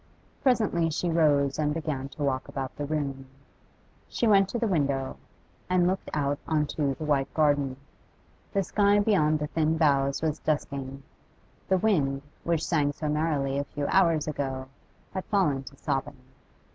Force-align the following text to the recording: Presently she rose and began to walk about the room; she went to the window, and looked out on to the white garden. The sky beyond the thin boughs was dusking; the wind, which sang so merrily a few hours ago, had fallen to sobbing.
Presently 0.41 0.89
she 0.89 1.11
rose 1.11 1.59
and 1.59 1.75
began 1.75 2.09
to 2.09 2.23
walk 2.23 2.47
about 2.47 2.75
the 2.75 2.85
room; 2.87 3.27
she 4.07 4.25
went 4.25 4.49
to 4.49 4.57
the 4.57 4.65
window, 4.65 5.17
and 5.69 5.85
looked 5.85 6.09
out 6.11 6.39
on 6.47 6.65
to 6.69 6.95
the 6.95 7.05
white 7.05 7.31
garden. 7.35 7.77
The 8.51 8.63
sky 8.63 8.97
beyond 8.97 9.37
the 9.37 9.45
thin 9.45 9.77
boughs 9.77 10.23
was 10.23 10.39
dusking; 10.39 11.03
the 11.67 11.77
wind, 11.77 12.23
which 12.43 12.65
sang 12.65 12.93
so 12.93 13.09
merrily 13.09 13.59
a 13.59 13.63
few 13.63 13.85
hours 13.89 14.27
ago, 14.27 14.69
had 15.13 15.23
fallen 15.25 15.61
to 15.65 15.75
sobbing. 15.75 16.17